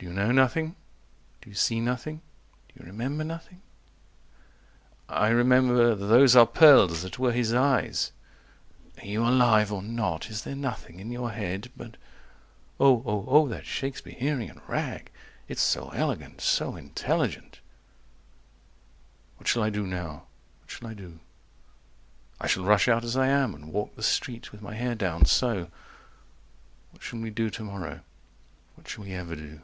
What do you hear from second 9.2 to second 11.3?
alive, or not? Is there nothing in